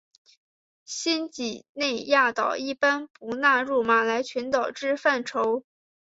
[0.83, 5.63] 新几内亚岛一般不纳入马来群岛之范畴。